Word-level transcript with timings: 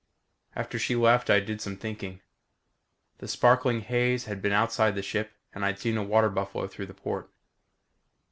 After 0.55 0.79
she 0.79 0.95
left 0.95 1.29
I 1.29 1.39
did 1.39 1.61
some 1.61 1.77
thinking. 1.77 2.21
The 3.19 3.27
sparkling 3.27 3.81
haze 3.81 4.25
had 4.25 4.41
been 4.41 4.51
outside 4.51 4.95
the 4.95 5.03
ship 5.03 5.31
and 5.53 5.63
I'd 5.63 5.77
seen 5.77 5.95
a 5.95 6.01
water 6.01 6.29
buffalo 6.31 6.65
through 6.65 6.87
the 6.87 6.95
port. 6.95 7.29